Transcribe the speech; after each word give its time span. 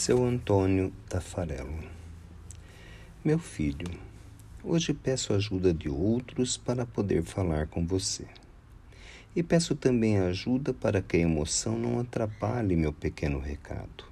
Seu 0.00 0.24
Antônio 0.24 0.92
Tafarello. 1.08 1.82
Meu 3.24 3.36
filho, 3.36 3.90
hoje 4.62 4.94
peço 4.94 5.32
ajuda 5.32 5.74
de 5.74 5.88
outros 5.88 6.56
para 6.56 6.86
poder 6.86 7.24
falar 7.24 7.66
com 7.66 7.84
você. 7.84 8.24
E 9.34 9.42
peço 9.42 9.74
também 9.74 10.16
ajuda 10.20 10.72
para 10.72 11.02
que 11.02 11.16
a 11.16 11.20
emoção 11.20 11.76
não 11.76 11.98
atrapalhe 11.98 12.76
meu 12.76 12.92
pequeno 12.92 13.40
recado. 13.40 14.04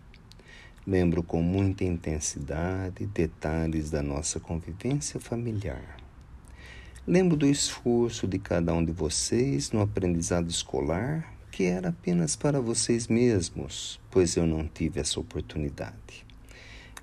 Lembro 0.85 1.23
com 1.23 1.41
muita 1.41 1.85
intensidade 1.85 3.07
detalhes 3.07 3.89
da 3.89 4.03
nossa 4.03 4.41
convivência 4.41 5.21
familiar. 5.21 5.99
Lembro 7.07 7.37
do 7.37 7.47
esforço 7.47 8.27
de 8.27 8.41
cada 8.41 8.75
um 8.75 8.85
de 8.85 8.91
vocês 8.91 9.71
no 9.71 9.81
aprendizado 9.81 10.51
escolar 10.51 11.36
que 11.57 11.65
era 11.65 11.89
apenas 11.89 12.37
para 12.37 12.61
vocês 12.61 13.09
mesmos, 13.09 13.99
pois 14.11 14.37
eu 14.37 14.47
não 14.47 14.69
tive 14.69 15.01
essa 15.01 15.19
oportunidade. 15.19 16.27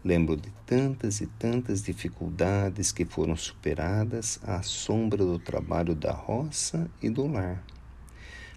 Lembro 0.05 0.37
de 0.37 0.51
tantas 0.63 1.21
e 1.21 1.25
tantas 1.25 1.81
dificuldades 1.81 2.91
que 2.91 3.03
foram 3.03 3.35
superadas 3.35 4.39
à 4.43 4.61
sombra 4.61 5.25
do 5.25 5.39
trabalho 5.39 5.95
da 5.95 6.11
roça 6.11 6.87
e 7.01 7.09
do 7.09 7.25
lar. 7.25 7.65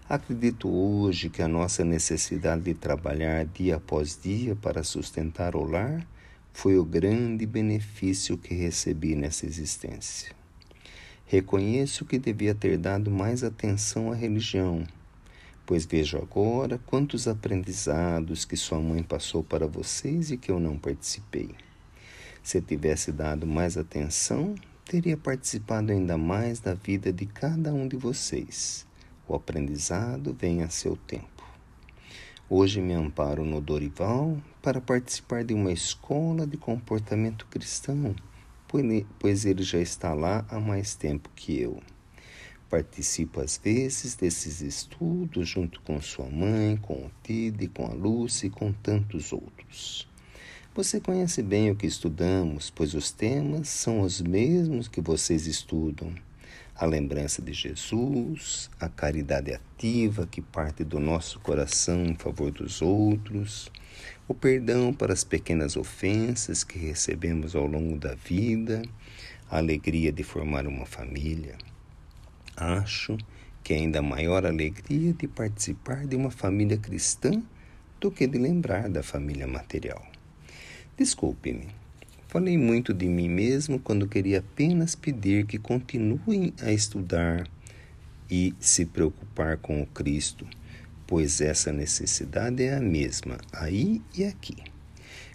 Acredito 0.07 0.69
hoje 0.69 1.31
que 1.31 1.41
a 1.41 1.47
nossa 1.47 1.83
necessidade 1.83 2.61
de 2.61 2.75
trabalhar 2.75 3.45
dia 3.45 3.77
após 3.77 4.19
dia 4.21 4.55
para 4.55 4.83
sustentar 4.83 5.55
o 5.55 5.63
lar 5.63 6.07
foi 6.53 6.77
o 6.77 6.85
grande 6.85 7.43
benefício 7.47 8.37
que 8.37 8.53
recebi 8.53 9.15
nessa 9.15 9.47
existência. 9.47 10.31
Reconheço 11.25 12.05
que 12.05 12.19
devia 12.19 12.53
ter 12.53 12.77
dado 12.77 13.09
mais 13.09 13.43
atenção 13.43 14.11
à 14.11 14.15
religião 14.15 14.85
pois 15.67 15.85
vejo 15.85 16.17
agora 16.17 16.79
quantos 16.85 17.27
aprendizados 17.27 18.45
que 18.45 18.55
sua 18.55 18.79
mãe 18.79 19.03
passou 19.03 19.43
para 19.43 19.67
vocês 19.67 20.31
e 20.31 20.37
que 20.37 20.49
eu 20.49 20.61
não 20.61 20.77
participei. 20.77 21.49
Se 22.41 22.61
tivesse 22.61 23.11
dado 23.11 23.45
mais 23.45 23.77
atenção, 23.77 24.55
teria 24.85 25.17
participado 25.17 25.91
ainda 25.91 26.17
mais 26.17 26.61
da 26.61 26.73
vida 26.73 27.11
de 27.11 27.25
cada 27.25 27.73
um 27.73 27.85
de 27.85 27.97
vocês. 27.97 28.87
O 29.27 29.35
aprendizado 29.35 30.33
vem 30.39 30.63
a 30.63 30.69
seu 30.69 30.95
tempo. 30.95 31.43
Hoje 32.49 32.79
me 32.79 32.93
amparo 32.93 33.43
no 33.43 33.59
Dorival 33.59 34.41
para 34.61 34.79
participar 34.79 35.43
de 35.43 35.53
uma 35.53 35.73
escola 35.73 36.47
de 36.47 36.55
comportamento 36.55 37.45
cristão, 37.47 38.15
pois 39.19 39.43
ele 39.43 39.63
já 39.63 39.79
está 39.79 40.13
lá 40.13 40.45
há 40.49 40.61
mais 40.61 40.95
tempo 40.95 41.29
que 41.35 41.59
eu. 41.59 41.81
Participo 42.69 43.39
às 43.39 43.57
vezes 43.57 44.15
desses 44.15 44.59
estudos 44.59 45.47
junto 45.47 45.79
com 45.81 46.01
sua 46.01 46.29
mãe, 46.29 46.75
com 46.75 46.95
o 46.95 47.11
Tide, 47.23 47.69
com 47.69 47.85
a 47.85 47.93
Lúcia 47.93 48.47
e 48.47 48.49
com 48.49 48.73
tantos 48.73 49.31
outros. 49.31 50.05
Você 50.75 50.99
conhece 50.99 51.41
bem 51.41 51.71
o 51.71 51.75
que 51.75 51.87
estudamos, 51.87 52.69
pois 52.69 52.93
os 52.93 53.09
temas 53.09 53.69
são 53.69 54.01
os 54.01 54.21
mesmos 54.21 54.87
que 54.87 54.99
vocês 54.99 55.47
estudam. 55.47 56.13
A 56.75 56.85
lembrança 56.85 57.41
de 57.41 57.53
Jesus, 57.53 58.69
a 58.79 58.87
caridade 58.87 59.53
ativa 59.53 60.27
que 60.27 60.41
parte 60.41 60.83
do 60.83 60.99
nosso 60.99 61.39
coração 61.39 62.05
em 62.05 62.15
favor 62.15 62.51
dos 62.51 62.81
outros, 62.81 63.71
o 64.27 64.33
perdão 64.35 64.93
para 64.93 65.13
as 65.13 65.23
pequenas 65.23 65.77
ofensas 65.77 66.63
que 66.63 66.77
recebemos 66.77 67.55
ao 67.55 67.65
longo 67.65 67.97
da 67.97 68.13
vida, 68.13 68.83
a 69.49 69.57
alegria 69.57 70.11
de 70.11 70.21
formar 70.21 70.67
uma 70.67 70.85
família. 70.85 71.57
Acho 72.57 73.15
que 73.63 73.71
é 73.71 73.77
ainda 73.77 74.01
maior 74.01 74.47
alegria 74.47 75.13
de 75.13 75.27
participar 75.27 76.07
de 76.07 76.15
uma 76.15 76.31
família 76.31 76.75
cristã 76.75 77.43
do 78.01 78.09
que 78.09 78.25
de 78.25 78.39
lembrar 78.39 78.89
da 78.89 79.03
família 79.03 79.45
material. 79.45 80.03
Desculpe-me, 80.97 81.67
falei 82.27 82.57
muito 82.57 82.95
de 82.95 83.07
mim 83.07 83.29
mesmo 83.29 83.77
quando 83.77 84.07
queria 84.07 84.39
apenas 84.39 84.95
pedir 84.95 85.45
que 85.45 85.59
continuem 85.59 86.51
a 86.59 86.71
estudar 86.71 87.47
e 88.27 88.55
se 88.59 88.85
preocupar 88.85 89.57
com 89.57 89.79
o 89.79 89.85
Cristo, 89.85 90.47
pois 91.05 91.39
essa 91.39 91.71
necessidade 91.71 92.63
é 92.63 92.75
a 92.75 92.81
mesma 92.81 93.37
aí 93.53 94.01
e 94.17 94.23
aqui. 94.23 94.57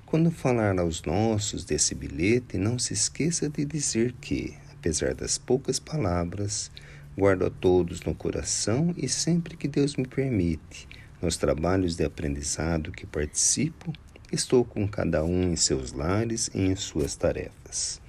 Quando 0.05 0.33
falar 0.33 0.77
aos 0.79 1.03
nossos 1.05 1.65
desse 1.65 1.95
bilhete, 1.95 2.59
não 2.59 2.81
se 2.81 2.93
esqueça 2.93 3.49
de 3.49 3.65
dizer 3.65 4.13
que, 4.21 4.55
apesar 4.73 5.15
das 5.15 5.39
poucas 5.39 5.79
palavras, 5.79 6.71
Guardo 7.17 7.45
a 7.45 7.51
todos 7.51 8.01
no 8.03 8.15
coração 8.15 8.95
e 8.97 9.07
sempre 9.07 9.55
que 9.55 9.69
Deus 9.69 9.97
me 9.97 10.07
permite, 10.07 10.89
nos 11.21 11.37
trabalhos 11.37 11.95
de 11.95 12.05
aprendizado 12.05 12.91
que 12.91 13.07
participo, 13.07 13.93
estou 14.33 14.65
com 14.65 14.89
cada 14.89 15.23
um 15.23 15.53
em 15.53 15.57
seus 15.57 15.93
lares 15.93 16.51
e 16.55 16.63
em 16.63 16.75
suas 16.75 17.15
tarefas. 17.15 18.01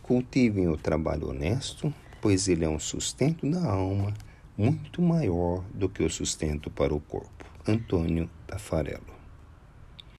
Cultivem 0.00 0.68
o 0.68 0.76
trabalho 0.76 1.30
honesto, 1.30 1.92
pois 2.22 2.46
ele 2.46 2.64
é 2.64 2.68
um 2.68 2.78
sustento 2.78 3.50
da 3.50 3.64
alma 3.68 4.14
muito 4.56 5.02
maior 5.02 5.64
do 5.74 5.88
que 5.88 6.04
o 6.04 6.08
sustento 6.08 6.70
para 6.70 6.94
o 6.94 7.00
corpo. 7.00 7.44
Antônio 7.66 8.30
Tafarello 8.46 9.15